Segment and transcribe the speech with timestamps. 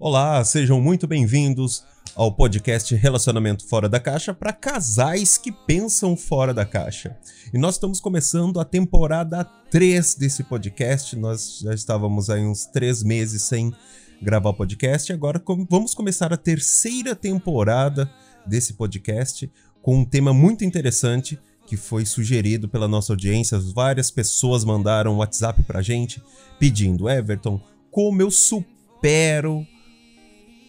[0.00, 1.82] Olá, sejam muito bem-vindos
[2.14, 7.18] ao podcast Relacionamento Fora da Caixa para casais que pensam fora da caixa.
[7.52, 9.42] E nós estamos começando a temporada
[9.72, 11.16] 3 desse podcast.
[11.16, 13.74] Nós já estávamos aí uns três meses sem
[14.22, 18.08] gravar podcast agora vamos começar a terceira temporada
[18.46, 19.50] desse podcast
[19.82, 23.58] com um tema muito interessante que foi sugerido pela nossa audiência.
[23.58, 26.22] Várias pessoas mandaram WhatsApp pra gente
[26.56, 29.66] pedindo: Everton, como eu supero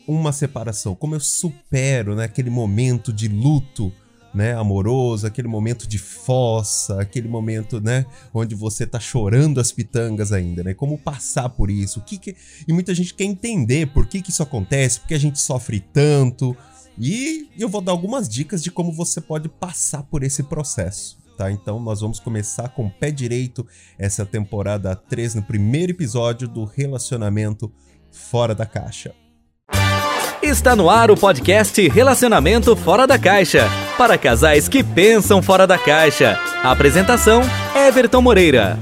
[0.09, 0.95] uma separação?
[0.95, 3.91] Como eu supero né, aquele momento de luto
[4.33, 10.31] né, amoroso, aquele momento de fossa, aquele momento, né, onde você tá chorando as pitangas
[10.31, 10.73] ainda, né?
[10.73, 11.99] Como passar por isso?
[11.99, 12.35] O que, que...
[12.67, 15.79] e muita gente quer entender por que que isso acontece, por que a gente sofre
[15.79, 16.55] tanto,
[16.97, 21.17] e eu vou dar algumas dicas de como você pode passar por esse processo.
[21.37, 23.65] Tá, então nós vamos começar com o pé direito
[23.97, 27.71] essa temporada 3 no primeiro episódio do Relacionamento
[28.11, 29.15] Fora da Caixa.
[30.49, 35.77] Está no ar o podcast Relacionamento Fora da Caixa para casais que pensam fora da
[35.77, 36.39] caixa.
[36.63, 37.43] A apresentação:
[37.75, 38.75] Everton Moreira.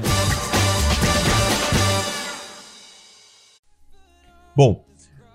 [4.56, 4.82] Bom,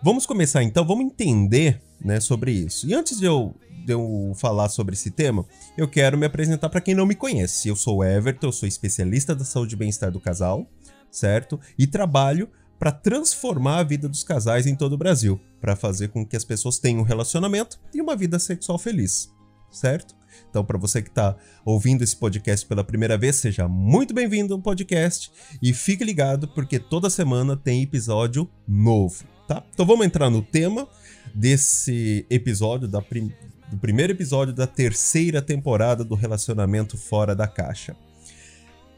[0.02, 2.88] vamos começar então, vamos entender né, sobre isso.
[2.90, 3.54] E antes de eu,
[3.86, 5.46] de eu falar sobre esse tema,
[5.78, 7.70] eu quero me apresentar para quem não me conhece.
[7.70, 10.66] Eu sou o Everton, eu sou especialista da saúde e bem-estar do casal,
[11.12, 11.60] certo?
[11.78, 12.50] E trabalho
[12.84, 16.44] para transformar a vida dos casais em todo o Brasil, para fazer com que as
[16.44, 19.32] pessoas tenham um relacionamento e uma vida sexual feliz,
[19.72, 20.14] certo?
[20.50, 24.60] Então, para você que está ouvindo esse podcast pela primeira vez, seja muito bem-vindo ao
[24.60, 29.64] podcast e fique ligado porque toda semana tem episódio novo, tá?
[29.74, 30.86] Então vamos entrar no tema
[31.34, 33.32] desse episódio, da prim
[33.72, 37.96] do primeiro episódio da terceira temporada do Relacionamento Fora da Caixa.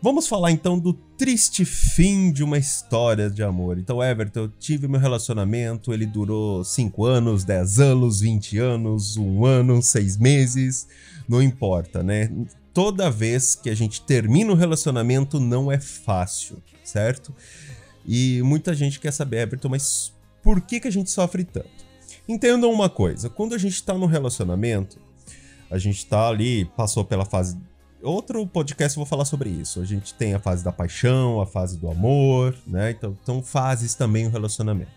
[0.06, 3.80] Vamos falar então do triste fim de uma história de amor.
[3.80, 9.44] Então, Everton, eu tive meu relacionamento, ele durou 5 anos, 10 anos, 20 anos, um
[9.48, 10.88] ano, 6 meses,
[11.28, 12.30] não importa, né?
[12.72, 17.34] Toda vez que a gente termina um relacionamento não é fácil, certo?
[18.06, 20.14] E muita gente quer saber, Everton, mas
[20.44, 21.84] por que, que a gente sofre tanto?
[22.30, 25.00] Entendam uma coisa: quando a gente tá num relacionamento,
[25.68, 27.58] a gente tá ali, passou pela fase.
[28.06, 29.82] Outro podcast eu vou falar sobre isso.
[29.82, 32.92] A gente tem a fase da paixão, a fase do amor, né?
[32.92, 34.92] Então, são fases também o relacionamento.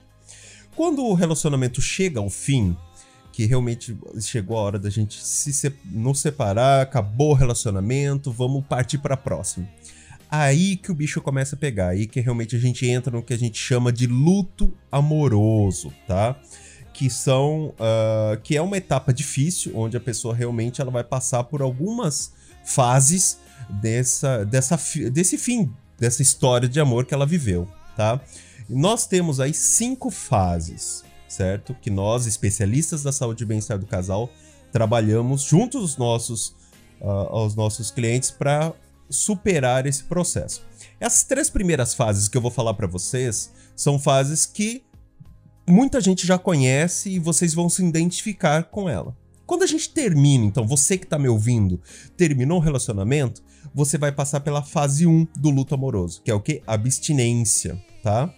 [0.77, 2.77] Quando o relacionamento chega ao fim,
[3.33, 8.63] que realmente chegou a hora da gente se, se nos separar, acabou o relacionamento, vamos
[8.67, 9.67] partir para a próxima.
[10.31, 13.33] Aí que o bicho começa a pegar, aí que realmente a gente entra no que
[13.33, 16.39] a gente chama de luto amoroso, tá?
[16.93, 21.45] que são uh, que é uma etapa difícil onde a pessoa realmente ela vai passar
[21.45, 22.33] por algumas
[22.69, 24.79] fases dessa, dessa
[25.11, 28.21] desse fim dessa história de amor que ela viveu, tá?
[28.69, 31.75] Nós temos aí cinco fases, certo?
[31.81, 34.31] Que nós especialistas da saúde e bem-estar do casal
[34.71, 36.49] trabalhamos junto aos nossos
[37.01, 38.73] uh, aos nossos clientes para
[39.09, 40.63] superar esse processo.
[41.01, 44.85] Essas três primeiras fases que eu vou falar para vocês são fases que
[45.67, 49.17] muita gente já conhece e vocês vão se identificar com ela.
[49.49, 51.81] Quando a gente termina, então, você que está me ouvindo,
[52.19, 53.43] terminou o relacionamento,
[53.75, 56.63] você vai passar pela fase 1 do luto amoroso, que é o que?
[56.67, 58.31] Abstinência, tá?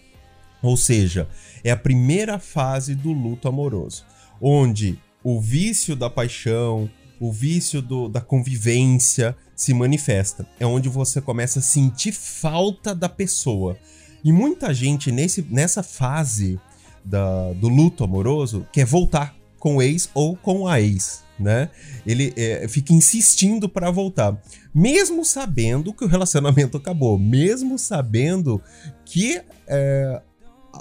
[0.63, 1.27] Ou seja,
[1.65, 4.05] é a primeira fase do luto amoroso,
[4.39, 6.89] onde o vício da paixão,
[7.19, 10.47] o vício do, da convivência se manifesta.
[10.61, 13.77] É onde você começa a sentir falta da pessoa.
[14.23, 16.57] E muita gente nesse, nessa fase
[17.03, 21.69] da, do luto amoroso quer voltar com o ex ou com a ex, né?
[22.05, 24.41] Ele é, fica insistindo para voltar,
[24.73, 28.59] mesmo sabendo que o relacionamento acabou, mesmo sabendo
[29.05, 30.21] que é,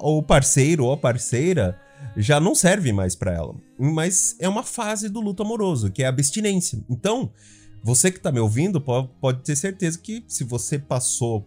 [0.00, 1.78] o parceiro ou a parceira
[2.16, 3.54] já não serve mais para ela.
[3.78, 6.82] Mas é uma fase do luto amoroso, que é a abstinência.
[6.88, 7.30] Então,
[7.84, 11.46] você que está me ouvindo pode, pode, ter certeza que se você passou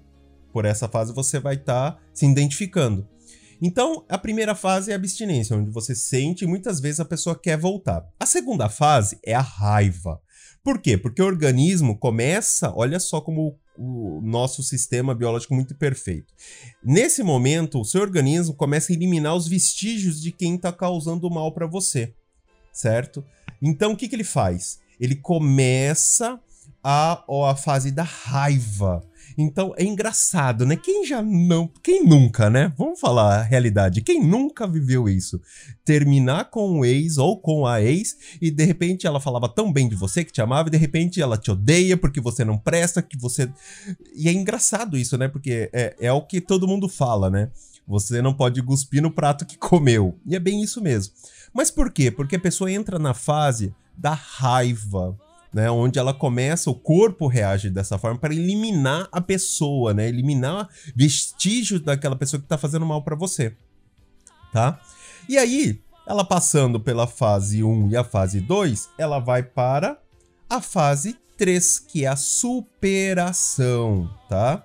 [0.51, 3.07] por essa fase, você vai estar tá se identificando.
[3.65, 7.33] Então, a primeira fase é a abstinência, onde você sente e muitas vezes a pessoa
[7.33, 8.05] quer voltar.
[8.19, 10.19] A segunda fase é a raiva.
[10.61, 10.97] Por quê?
[10.97, 16.33] Porque o organismo começa, olha só como o nosso sistema biológico muito perfeito.
[16.83, 21.53] Nesse momento, o seu organismo começa a eliminar os vestígios de quem está causando mal
[21.53, 22.13] para você,
[22.73, 23.23] certo?
[23.61, 24.81] Então, o que, que ele faz?
[24.99, 26.37] Ele começa
[26.83, 29.01] a, a fase da raiva.
[29.37, 30.75] Então é engraçado, né?
[30.75, 31.69] Quem já não.
[31.81, 32.71] Quem nunca, né?
[32.77, 34.01] Vamos falar a realidade.
[34.01, 35.41] Quem nunca viveu isso?
[35.83, 39.89] Terminar com o ex ou com a ex e de repente ela falava tão bem
[39.89, 43.01] de você que te amava e de repente ela te odeia porque você não presta,
[43.01, 43.49] que você.
[44.15, 45.27] E é engraçado isso, né?
[45.27, 47.49] Porque é, é o que todo mundo fala, né?
[47.87, 50.15] Você não pode cuspir no prato que comeu.
[50.25, 51.13] E é bem isso mesmo.
[51.53, 52.09] Mas por quê?
[52.09, 55.17] Porque a pessoa entra na fase da raiva,
[55.53, 60.67] né, onde ela começa, o corpo reage dessa forma para eliminar a pessoa, né, eliminar
[60.95, 63.55] vestígios daquela pessoa que está fazendo mal para você,
[64.51, 64.79] tá?
[65.29, 69.97] E aí, ela passando pela fase 1 e a fase 2, ela vai para
[70.49, 74.63] a fase 3, que é a superação, tá?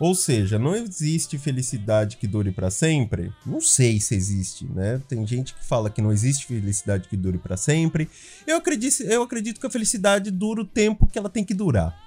[0.00, 3.32] Ou seja, não existe felicidade que dure para sempre.
[3.44, 5.00] Não sei se existe, né?
[5.08, 8.08] Tem gente que fala que não existe felicidade que dure para sempre.
[8.46, 11.98] Eu acredito, eu acredito que a felicidade dura o tempo que ela tem que durar,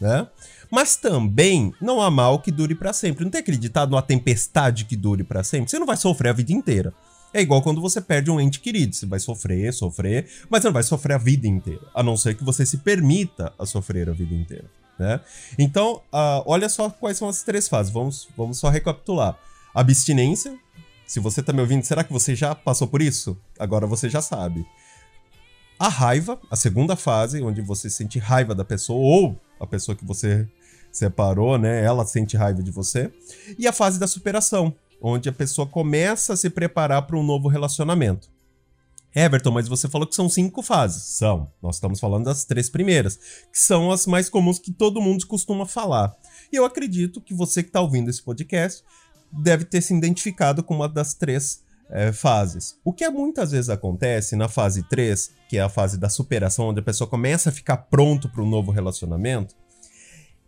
[0.00, 0.28] né?
[0.70, 3.24] Mas também não há mal que dure para sempre.
[3.24, 5.70] Não tem acreditado numa tempestade que dure para sempre?
[5.70, 6.94] Você não vai sofrer a vida inteira.
[7.32, 8.94] É igual quando você perde um ente querido.
[8.94, 11.82] Você vai sofrer, sofrer, mas você não vai sofrer a vida inteira.
[11.92, 14.83] A não ser que você se permita a sofrer a vida inteira.
[14.98, 15.20] Né?
[15.58, 17.92] Então, uh, olha só quais são as três fases.
[17.92, 19.38] Vamos, vamos só recapitular.
[19.74, 20.56] Abstinência.
[21.06, 23.36] Se você tá me ouvindo, será que você já passou por isso?
[23.58, 24.66] Agora você já sabe.
[25.78, 30.04] A raiva, a segunda fase, onde você sente raiva da pessoa ou a pessoa que
[30.04, 30.48] você
[30.90, 31.84] separou, né?
[31.84, 33.12] Ela sente raiva de você.
[33.58, 37.48] E a fase da superação, onde a pessoa começa a se preparar para um novo
[37.48, 38.30] relacionamento.
[39.14, 41.02] Everton, mas você falou que são cinco fases.
[41.02, 41.50] São.
[41.62, 43.16] Nós estamos falando das três primeiras,
[43.52, 46.14] que são as mais comuns que todo mundo costuma falar.
[46.52, 48.82] E eu acredito que você que está ouvindo esse podcast
[49.30, 52.78] deve ter se identificado com uma das três é, fases.
[52.84, 56.80] O que muitas vezes acontece na fase 3, que é a fase da superação, onde
[56.80, 59.54] a pessoa começa a ficar pronto para um novo relacionamento,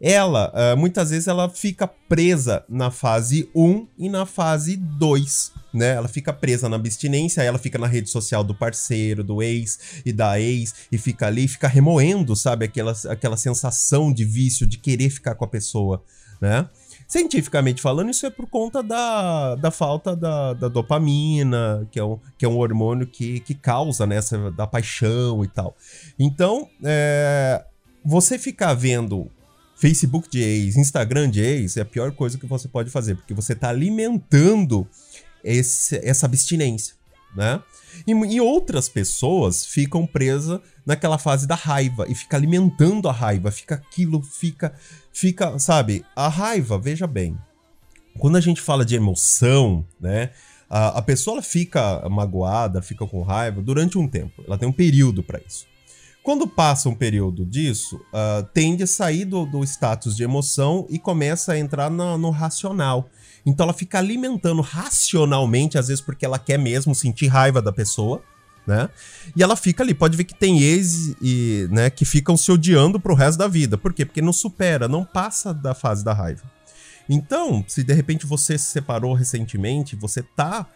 [0.01, 5.95] ela, uh, muitas vezes, ela fica presa na fase 1 e na fase 2, né?
[5.95, 10.13] Ela fica presa na abstinência, ela fica na rede social do parceiro, do ex e
[10.13, 12.67] da ex, e fica ali, fica remoendo, sabe?
[12.67, 16.03] Aquela, aquela sensação de vício, de querer ficar com a pessoa,
[16.41, 16.69] né?
[17.09, 22.19] Cientificamente falando, isso é por conta da, da falta da, da dopamina, que é, um,
[22.37, 24.19] que é um hormônio que, que causa, né?
[24.55, 25.75] Da paixão e tal.
[26.19, 27.65] Então, é,
[28.05, 29.31] você ficar vendo
[29.77, 33.35] Facebook de ex, Instagram de ex é a pior coisa que você pode fazer, porque
[33.35, 34.89] você está alimentando
[35.45, 36.95] esse, essa abstinência,
[37.37, 37.63] né?
[38.07, 43.51] E, e, outras pessoas ficam presas naquela fase da raiva e fica alimentando a raiva,
[43.51, 44.75] fica aquilo, fica,
[45.13, 46.05] fica, sabe?
[46.15, 47.37] A raiva, veja bem,
[48.19, 50.31] quando a gente fala de emoção, né?
[50.69, 55.23] A, a pessoa fica magoada, fica com raiva durante um tempo, ela tem um período
[55.23, 55.67] para isso.
[56.27, 60.99] Quando passa um período disso, uh, tende a sair do, do, status de emoção e
[60.99, 63.09] começa a entrar no, no, racional.
[63.47, 68.25] Então ela fica alimentando racionalmente, às vezes porque ela quer mesmo sentir raiva da pessoa,
[68.67, 68.91] né?
[69.37, 72.99] E ela fica ali, pode ver que tem ex e, né, que ficam se odiando
[72.99, 73.79] pro resto da vida.
[73.79, 74.05] Por quê?
[74.05, 76.43] Porque não supera, não passa da fase da raiva.
[77.09, 80.67] Então, se de repente você se separou recentemente, você tá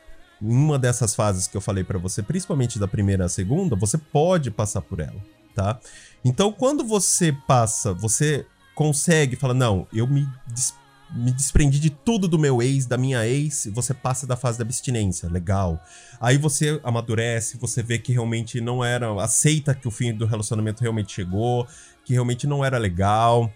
[0.41, 3.99] em uma dessas fases que eu falei para você, principalmente da primeira à segunda, você
[3.99, 5.79] pode passar por ela tá?
[6.25, 10.75] Então, quando você passa, você consegue falar, não, eu me, des
[11.12, 14.62] me desprendi de tudo do meu ex, da minha ex, você passa da fase da
[14.62, 15.82] abstinência, legal.
[16.20, 20.82] Aí você amadurece, você vê que realmente não era, aceita que o fim do relacionamento
[20.82, 21.67] realmente chegou,
[22.05, 23.53] que realmente não era legal,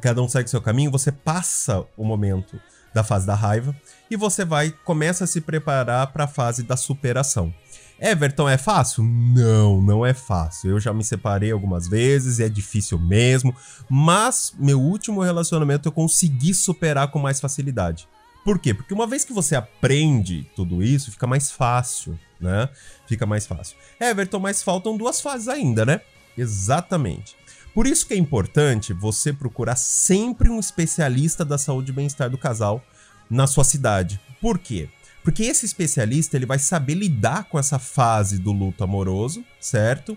[0.00, 2.60] cada um segue seu caminho, você passa o momento
[2.92, 3.74] da fase da raiva
[4.10, 7.52] e você vai começa a se preparar para a fase da superação.
[8.00, 9.04] Everton é fácil?
[9.04, 10.70] Não, não é fácil.
[10.70, 13.54] Eu já me separei algumas vezes, é difícil mesmo,
[13.88, 18.08] mas meu último relacionamento eu consegui superar com mais facilidade.
[18.44, 18.74] Por quê?
[18.74, 22.68] Porque uma vez que você aprende tudo isso, fica mais fácil, né?
[23.06, 23.76] Fica mais fácil.
[23.98, 26.00] Everton, mas faltam duas fases ainda, né?
[26.36, 27.36] Exatamente.
[27.72, 32.36] Por isso que é importante você procurar sempre um especialista da saúde e bem-estar do
[32.36, 32.84] casal
[33.30, 34.20] na sua cidade.
[34.40, 34.88] Por quê?
[35.24, 40.16] Porque esse especialista ele vai saber lidar com essa fase do luto amoroso, certo?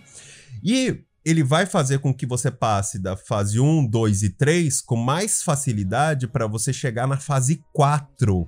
[0.61, 4.97] E ele vai fazer com que você passe da fase 1, 2 e 3 com
[4.97, 8.47] mais facilidade para você chegar na fase 4.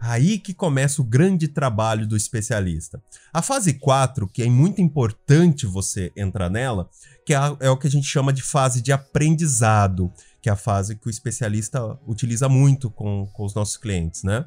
[0.00, 3.02] Aí que começa o grande trabalho do especialista.
[3.32, 6.90] A fase 4, que é muito importante você entrar nela,
[7.24, 10.56] que é, é o que a gente chama de fase de aprendizado, que é a
[10.56, 14.44] fase que o especialista utiliza muito com, com os nossos clientes, né?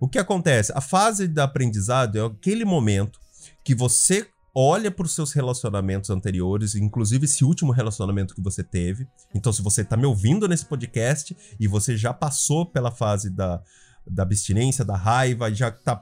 [0.00, 0.72] O que acontece?
[0.74, 3.20] A fase de aprendizado é aquele momento
[3.62, 9.06] que você olha para os seus relacionamentos anteriores, inclusive esse último relacionamento que você teve.
[9.34, 13.62] Então, se você está me ouvindo nesse podcast e você já passou pela fase da,
[14.06, 16.00] da abstinência, da raiva, já está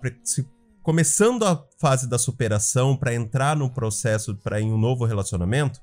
[0.83, 5.81] começando a fase da superação para entrar no processo para em um novo relacionamento,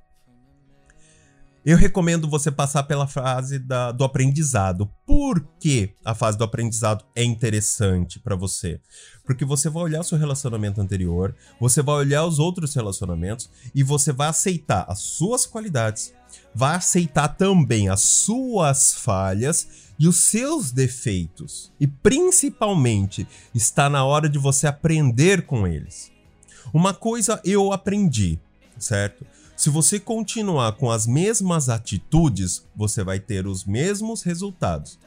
[1.65, 4.87] eu recomendo você passar pela fase da, do aprendizado.
[5.03, 8.79] Por que a fase do aprendizado é interessante para você?
[9.25, 14.13] Porque você vai olhar seu relacionamento anterior, você vai olhar os outros relacionamentos e você
[14.13, 16.13] vai aceitar as suas qualidades,
[16.53, 19.67] vai aceitar também as suas falhas
[19.97, 21.71] e os seus defeitos.
[21.79, 26.11] E principalmente, está na hora de você aprender com eles.
[26.71, 28.39] Uma coisa eu aprendi,
[28.77, 29.25] certo?
[29.55, 34.99] Se você continuar com as mesmas atitudes, você vai ter os mesmos resultados.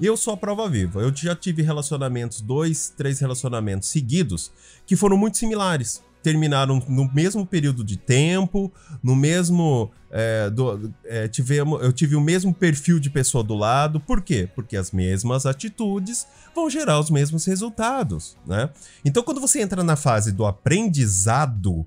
[0.00, 1.00] Eu sou a prova viva.
[1.00, 4.52] Eu já tive relacionamentos, dois, três relacionamentos seguidos,
[4.86, 6.02] que foram muito similares.
[6.22, 9.90] Terminaram no mesmo período de tempo, no mesmo.
[10.10, 14.00] É, do, é, tivemos, eu tive o mesmo perfil de pessoa do lado.
[14.00, 14.48] Por quê?
[14.54, 18.70] Porque as mesmas atitudes vão gerar os mesmos resultados, né?
[19.04, 21.86] Então, quando você entra na fase do aprendizado,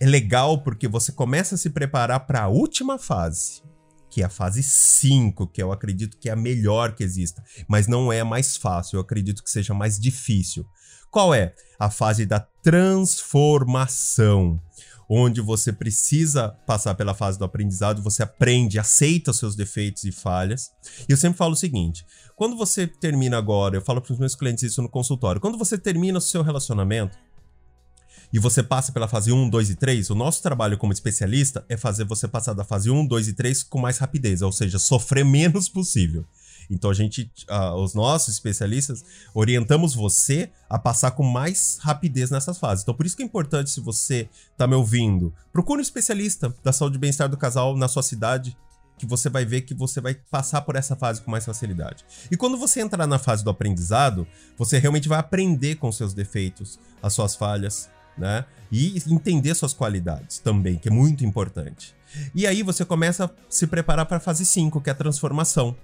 [0.00, 3.62] é legal porque você começa a se preparar para a última fase,
[4.10, 7.86] que é a fase 5, que eu acredito que é a melhor que exista, mas
[7.86, 10.66] não é a mais fácil, eu acredito que seja mais difícil.
[11.10, 11.54] Qual é?
[11.78, 14.60] A fase da transformação,
[15.08, 20.12] onde você precisa passar pela fase do aprendizado, você aprende, aceita os seus defeitos e
[20.12, 20.70] falhas.
[21.08, 22.04] E eu sempre falo o seguinte:
[22.36, 25.78] quando você termina agora, eu falo para os meus clientes isso no consultório, quando você
[25.78, 27.16] termina o seu relacionamento,
[28.32, 31.76] e você passa pela fase 1, 2 e 3, o nosso trabalho como especialista é
[31.76, 35.24] fazer você passar da fase 1, 2 e 3 com mais rapidez, ou seja, sofrer
[35.26, 36.24] menos possível.
[36.70, 42.58] Então a gente, uh, os nossos especialistas, orientamos você a passar com mais rapidez nessas
[42.58, 42.82] fases.
[42.82, 46.72] Então por isso que é importante, se você está me ouvindo, procure um especialista da
[46.72, 48.54] saúde e bem-estar do casal na sua cidade,
[48.98, 52.04] que você vai ver que você vai passar por essa fase com mais facilidade.
[52.30, 54.26] E quando você entrar na fase do aprendizado,
[54.58, 58.44] você realmente vai aprender com seus defeitos, as suas falhas, né?
[58.70, 61.94] E entender suas qualidades também, que é muito importante.
[62.34, 65.76] E aí você começa a se preparar para a fase 5, que é a transformação.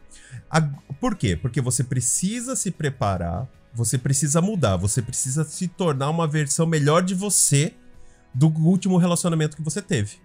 [0.50, 0.60] A...
[1.00, 1.36] Por quê?
[1.36, 7.02] Porque você precisa se preparar, você precisa mudar, você precisa se tornar uma versão melhor
[7.02, 7.74] de você
[8.34, 10.16] do último relacionamento que você teve.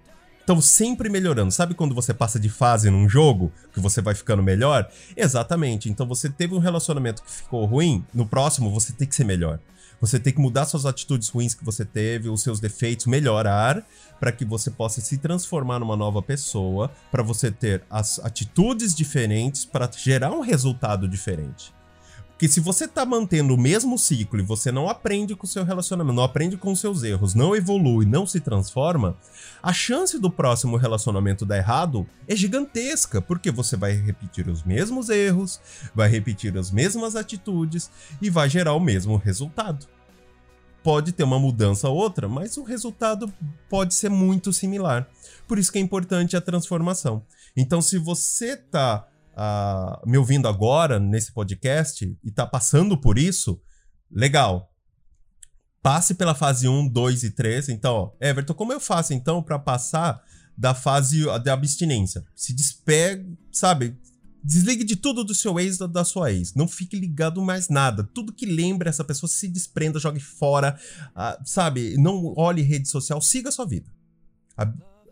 [0.43, 1.51] Então, sempre melhorando.
[1.51, 4.89] Sabe quando você passa de fase num jogo, que você vai ficando melhor?
[5.15, 5.89] Exatamente.
[5.89, 9.59] Então, você teve um relacionamento que ficou ruim, no próximo você tem que ser melhor.
[10.01, 13.85] Você tem que mudar suas atitudes ruins que você teve, os seus defeitos, melhorar
[14.19, 19.65] para que você possa se transformar numa nova pessoa, para você ter as atitudes diferentes
[19.65, 21.73] para gerar um resultado diferente.
[22.39, 25.65] Porque se você tá mantendo o mesmo ciclo e você não aprende com o seu
[25.65, 29.17] relacionamento, não aprende com os seus erros, não evolui, não se transforma,
[29.61, 35.09] a chance do próximo relacionamento dar errado é gigantesca, porque você vai repetir os mesmos
[35.09, 35.59] erros,
[35.93, 37.91] vai repetir as mesmas atitudes
[38.21, 39.85] e vai gerar o mesmo resultado.
[40.81, 43.33] Pode ter uma mudança ou outra, mas o resultado
[43.69, 45.09] pode ser muito similar.
[45.45, 47.21] Por isso que é importante a transformação.
[47.53, 49.08] Então, se você tá
[49.39, 53.59] uh, me ouvindo agora nesse podcast e tá passando por isso,
[54.11, 54.69] legal.
[55.81, 57.69] Passe pela fase 1, 2 e 3.
[57.69, 60.21] Então, ó, Everton, como eu faço então para passar
[60.57, 62.25] da fase da abstinência?
[62.35, 63.97] Se despegue, sabe?
[64.43, 66.53] Desligue de tudo do seu ex da sua ex.
[66.53, 68.03] Não fique ligado mais nada.
[68.13, 70.77] Tudo que lembra essa pessoa, se desprenda, jogue fora.
[71.11, 71.97] Uh, sabe?
[71.97, 73.89] Não olhe rede social, siga a sua vida.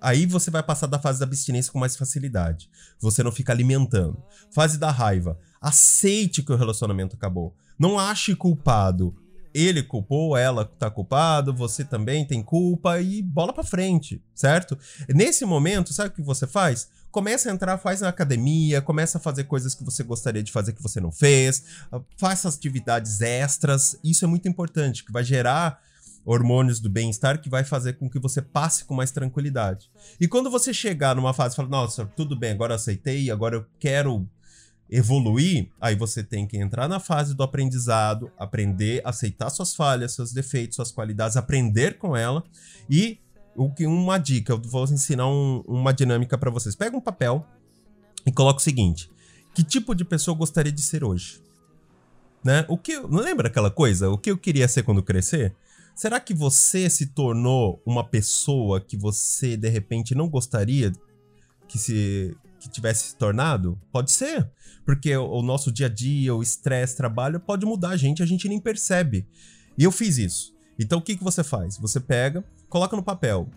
[0.02, 2.70] Aí você vai passar da fase da abstinência com mais facilidade.
[3.00, 4.22] Você não fica alimentando.
[4.52, 5.40] Fase da raiva.
[5.62, 7.56] Aceite que o relacionamento acabou.
[7.78, 9.16] Não ache culpado.
[9.54, 14.78] Ele culpou, ela tá culpado, você também tem culpa e bola para frente, certo?
[15.10, 16.90] Nesse momento, sabe o que você faz?
[17.10, 20.74] Começa a entrar, faz na academia, começa a fazer coisas que você gostaria de fazer
[20.74, 21.64] que você não fez,
[22.18, 23.98] faça atividades extras.
[24.04, 25.82] Isso é muito importante, que vai gerar
[26.28, 29.90] hormônios do bem-estar que vai fazer com que você passe com mais tranquilidade.
[30.20, 33.56] E quando você chegar numa fase e falar, nossa, tudo bem, agora eu aceitei, agora
[33.56, 34.28] eu quero
[34.90, 40.34] evoluir, aí você tem que entrar na fase do aprendizado, aprender, aceitar suas falhas, seus
[40.34, 42.44] defeitos, suas qualidades, aprender com ela
[42.90, 43.20] e
[43.56, 46.76] o que uma dica, eu vou ensinar um, uma dinâmica para vocês.
[46.76, 47.46] Pega um papel
[48.26, 49.10] e coloca o seguinte:
[49.56, 51.42] que tipo de pessoa eu gostaria de ser hoje?
[52.44, 52.66] Né?
[52.68, 54.10] O que não lembra aquela coisa?
[54.10, 55.56] O que eu queria ser quando crescer?
[55.98, 60.92] Será que você se tornou uma pessoa que você de repente não gostaria
[61.68, 63.82] que se que tivesse se tornado?
[63.92, 64.48] Pode ser,
[64.86, 68.48] porque o, nosso dia a dia, o estresse, trabalho pode mudar a gente, a gente
[68.48, 69.28] nem percebe.
[69.76, 70.54] E eu fiz isso.
[70.78, 71.80] Então o que que você faz?
[71.80, 73.50] Você pega, coloca no papel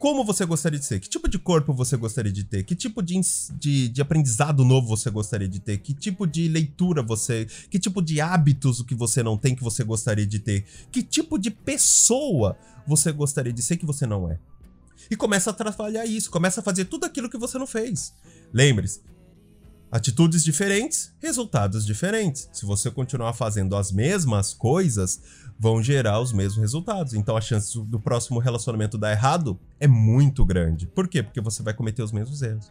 [0.00, 0.98] como você gostaria de ser?
[0.98, 2.64] Que tipo de corpo você gostaria de ter?
[2.64, 3.20] Que tipo de,
[3.52, 5.76] de, de, aprendizado novo você gostaria de ter?
[5.76, 7.46] Que tipo de leitura você.
[7.68, 10.64] Que tipo de hábitos que você não tem que você gostaria de ter?
[10.90, 14.38] Que tipo de pessoa você gostaria de ser que você não é?
[15.10, 18.14] E começa a trabalhar isso, começa a fazer tudo aquilo que você não fez.
[18.54, 19.02] Lembre-se,
[19.90, 22.48] atitudes diferentes, resultados diferentes.
[22.52, 25.20] Se você continuar fazendo as mesmas coisas,
[25.58, 27.14] vão gerar os mesmos resultados.
[27.14, 30.86] Então a chance do próximo relacionamento dar errado é muito grande.
[30.86, 31.22] Por quê?
[31.22, 32.70] Porque você vai cometer os mesmos erros.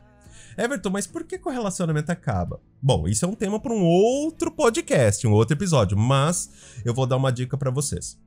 [0.57, 2.59] Everton, mas por que, que o relacionamento acaba?
[2.81, 6.49] Bom, isso é um tema para um outro podcast, um outro episódio, mas
[6.83, 8.17] eu vou dar uma dica para vocês.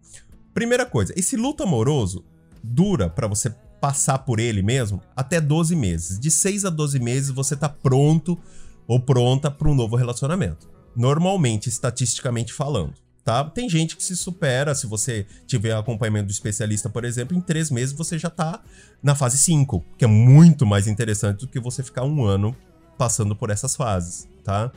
[0.54, 2.24] Primeira coisa, esse luto amoroso
[2.62, 6.20] dura para você passar por ele mesmo até 12 meses.
[6.20, 8.38] De 6 a 12 meses você tá pronto
[8.86, 10.70] ou pronta para um novo relacionamento.
[10.94, 12.94] Normalmente, estatisticamente falando.
[13.24, 13.44] Tá?
[13.44, 17.70] Tem gente que se supera, se você tiver acompanhamento do especialista, por exemplo, em três
[17.70, 18.60] meses você já tá
[19.00, 22.56] na fase 5, que é muito mais interessante do que você ficar um ano
[22.98, 24.72] passando por essas fases, tá?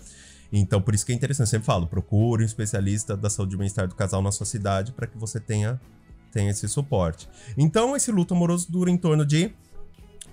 [0.54, 3.58] Então, por isso que é interessante, eu sempre falo, procure um especialista da saúde e
[3.58, 5.82] bem-estar do casal na sua cidade para que você tenha,
[6.32, 7.28] tenha esse suporte.
[7.58, 9.52] Então, esse luto amoroso dura em torno de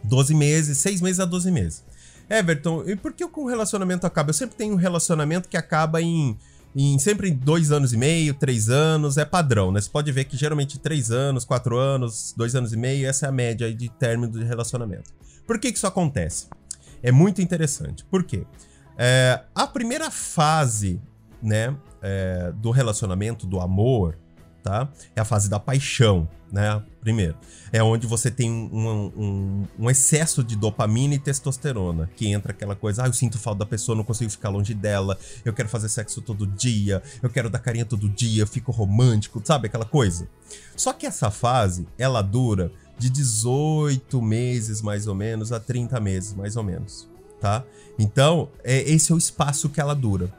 [0.05, 1.85] 12 meses, 6 meses a 12 meses.
[2.33, 4.31] Everton, e por que o relacionamento acaba?
[4.31, 6.37] Eu sempre tenho um relacionamento que acaba em
[6.75, 9.79] em sempre em dois anos e meio, três anos, é padrão, né?
[9.79, 13.29] Você pode ver que geralmente três anos, quatro anos, dois anos e meio, essa é
[13.29, 15.13] a média de término de relacionamento.
[15.47, 16.47] Por que, que isso acontece?
[17.03, 18.05] É muito interessante.
[18.07, 18.47] Por quê?
[18.97, 20.99] É, a primeira fase,
[21.43, 24.17] né, é, do relacionamento, do amor,
[24.63, 24.89] tá?
[25.17, 26.83] É a fase da paixão, né?
[27.01, 27.37] Primeiro.
[27.73, 32.09] É onde você tem um, um, um, excesso de dopamina e testosterona.
[32.15, 35.19] Que entra aquela coisa, ah, eu sinto falta da pessoa, não consigo ficar longe dela,
[35.45, 39.43] eu quero fazer sexo todo dia, eu quero dar carinha todo dia, eu fico romântico,
[39.45, 39.67] sabe?
[39.67, 40.29] Aquela coisa.
[40.77, 46.35] Só que essa fase, ela dura de 18 meses mais ou menos a 30 meses
[46.35, 47.09] mais ou menos,
[47.41, 47.65] tá?
[47.99, 50.33] Então, é, esse é o espaço que ela dura.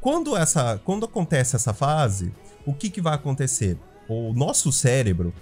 [0.00, 2.32] Quando, essa, quando acontece essa fase,
[2.66, 3.76] o que, que vai acontecer?
[4.08, 5.32] O nosso cérebro,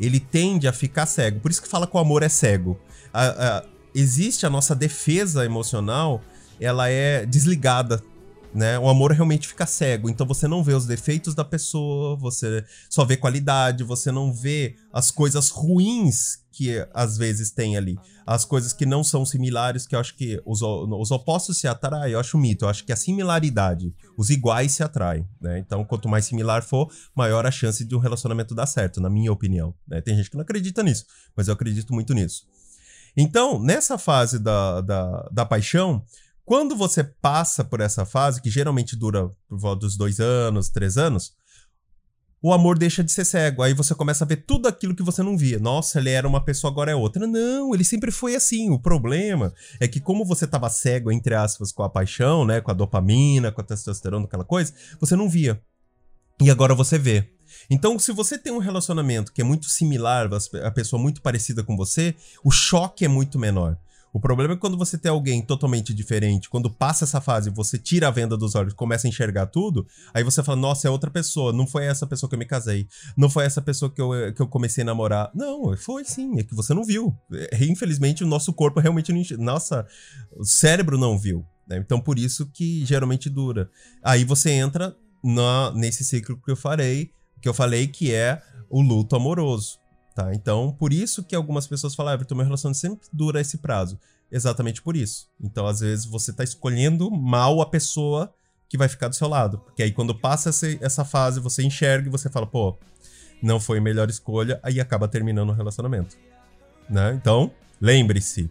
[0.00, 1.40] ele tende a ficar cego.
[1.40, 2.78] Por isso que fala que o amor é cego.
[3.12, 3.64] A, a,
[3.94, 6.22] existe a nossa defesa emocional,
[6.60, 8.02] ela é desligada
[8.56, 8.78] né?
[8.78, 13.04] O amor realmente fica cego, então você não vê os defeitos da pessoa, você só
[13.04, 18.72] vê qualidade, você não vê as coisas ruins que às vezes tem ali, as coisas
[18.72, 22.38] que não são similares, que eu acho que os, os opostos se atraem, eu acho
[22.38, 25.58] um mito, eu acho que a similaridade, os iguais se atraem, né?
[25.58, 29.30] Então, quanto mais similar for, maior a chance de um relacionamento dar certo, na minha
[29.30, 30.00] opinião, né?
[30.00, 31.04] Tem gente que não acredita nisso,
[31.36, 32.44] mas eu acredito muito nisso.
[33.14, 36.02] Então, nessa fase da, da, da paixão,
[36.46, 40.96] quando você passa por essa fase, que geralmente dura por volta dos dois anos, três
[40.96, 41.34] anos,
[42.40, 43.62] o amor deixa de ser cego.
[43.62, 45.58] Aí você começa a ver tudo aquilo que você não via.
[45.58, 47.26] Nossa, ele era uma pessoa, agora é outra.
[47.26, 48.70] Não, ele sempre foi assim.
[48.70, 52.60] O problema é que, como você estava cego, entre aspas, com a paixão, né?
[52.60, 55.60] Com a dopamina, com a testosterona, aquela coisa, você não via.
[56.40, 57.28] E agora você vê.
[57.68, 60.30] Então, se você tem um relacionamento que é muito similar,
[60.62, 63.76] a pessoa muito parecida com você, o choque é muito menor.
[64.12, 68.08] O problema é quando você tem alguém totalmente diferente, quando passa essa fase, você tira
[68.08, 71.52] a venda dos olhos, começa a enxergar tudo, aí você fala, nossa, é outra pessoa,
[71.52, 74.40] não foi essa pessoa que eu me casei, não foi essa pessoa que eu, que
[74.40, 75.30] eu comecei a namorar.
[75.34, 77.14] Não, foi sim, é que você não viu.
[77.32, 79.42] É, infelizmente, o nosso corpo realmente não enxerga.
[79.42, 79.86] Nossa,
[80.36, 81.44] o cérebro não viu.
[81.66, 81.78] Né?
[81.78, 83.68] Então, por isso que geralmente dura.
[84.02, 88.40] Aí você entra na, nesse ciclo que eu falei, que eu falei que é
[88.70, 89.78] o luto amoroso.
[90.16, 90.32] Tá?
[90.32, 94.00] Então, por isso que algumas pessoas falam, ah, Everton, meu relacionamento sempre dura esse prazo.
[94.32, 95.28] Exatamente por isso.
[95.38, 98.32] Então, às vezes, você tá escolhendo mal a pessoa
[98.66, 99.58] que vai ficar do seu lado.
[99.58, 102.78] Porque aí, quando passa essa, essa fase, você enxerga e você fala, pô,
[103.42, 106.16] não foi a melhor escolha, aí acaba terminando o relacionamento.
[106.88, 107.12] Né?
[107.12, 108.50] Então, lembre-se.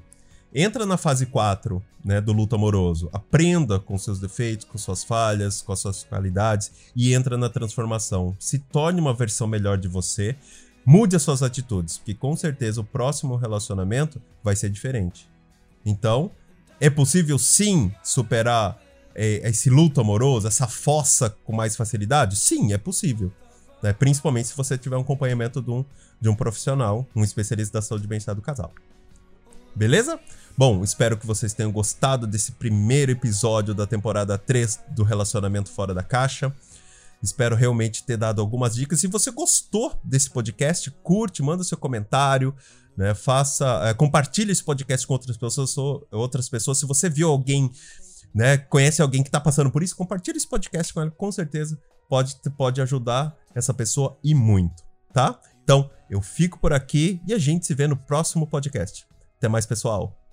[0.54, 3.10] Entra na fase 4 né, do luto amoroso.
[3.12, 8.38] Aprenda com seus defeitos, com suas falhas, com as suas qualidades e entra na transformação.
[8.39, 10.38] Se torne uma versão melhor de você
[10.86, 15.28] Mude as suas atitudes, porque com certeza o próximo relacionamento vai ser diferente.
[15.84, 16.32] Então,
[16.80, 18.80] é possível sim superar
[19.15, 22.36] é, esse luto amoroso, essa fossa com mais facilidade?
[22.36, 23.32] Sim, é possível.
[23.82, 23.93] Né?
[23.93, 25.86] Principalmente se você tiver um acompanhamento de um,
[26.19, 28.71] de um profissional, um especialista da saúde e bem-estar do casal.
[29.74, 30.19] Beleza?
[30.58, 35.93] Bom, espero que vocês tenham gostado desse primeiro episódio da temporada 3 do Relacionamento Fora
[35.93, 36.54] da Caixa.
[37.21, 38.99] Espero realmente ter dado algumas dicas.
[38.99, 42.56] Se você gostou desse podcast, curte, manda seu comentário,
[42.95, 43.13] né?
[43.13, 45.75] Faça, é, compartilhe esse podcast com outras pessoas,
[46.12, 46.78] outras pessoas.
[46.78, 47.71] Se você viu alguém,
[48.34, 51.80] né, conhece alguém que está passando por isso, compartilhe esse podcast com ela, com certeza
[52.10, 55.39] pode pode ajudar essa pessoa e muito, tá?
[55.63, 59.06] Então, eu fico por aqui e a gente se vê no próximo podcast.
[59.38, 60.24] Até mais, pessoal.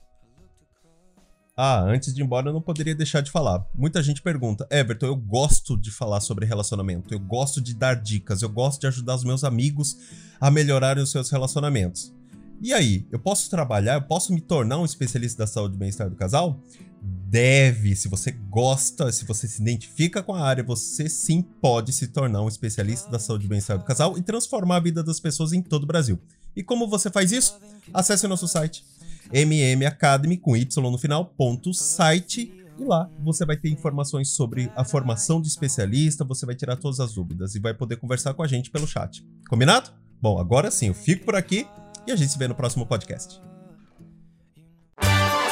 [1.54, 3.66] Ah, antes de ir embora, eu não poderia deixar de falar.
[3.74, 8.40] Muita gente pergunta: Everton, eu gosto de falar sobre relacionamento, eu gosto de dar dicas,
[8.40, 9.98] eu gosto de ajudar os meus amigos
[10.40, 12.14] a melhorarem os seus relacionamentos.
[12.60, 16.08] E aí, eu posso trabalhar, eu posso me tornar um especialista da saúde e bem-estar
[16.08, 16.58] do casal?
[17.02, 22.06] Deve, se você gosta, se você se identifica com a área, você sim pode se
[22.06, 25.52] tornar um especialista da saúde e bem-estar do casal e transformar a vida das pessoas
[25.52, 26.18] em todo o Brasil.
[26.54, 27.58] E como você faz isso?
[27.92, 28.84] Acesse nosso site
[29.32, 34.84] mmacademy com y no final, ponto site e lá você vai ter informações sobre a
[34.84, 38.46] formação de especialista, você vai tirar todas as dúvidas e vai poder conversar com a
[38.46, 39.24] gente pelo chat.
[39.48, 39.90] Combinado?
[40.20, 41.66] Bom, agora sim, eu fico por aqui
[42.06, 43.40] e a gente se vê no próximo podcast.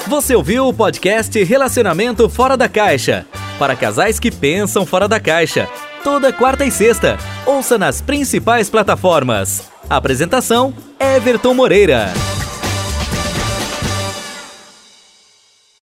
[0.08, 3.26] Você ouviu o podcast Relacionamento Fora da Caixa
[3.60, 5.68] para casais que pensam fora da caixa.
[6.02, 7.18] Toda quarta e sexta.
[7.44, 9.70] Ouça nas principais plataformas.
[9.86, 12.10] Apresentação: Everton Moreira.